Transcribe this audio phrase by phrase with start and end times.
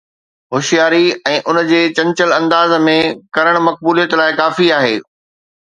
[0.53, 2.97] هوشياري ۽ ان کي چنچل انداز ۾
[3.39, 5.01] ڪرڻ مقبوليت لاءِ ڪافي آهي.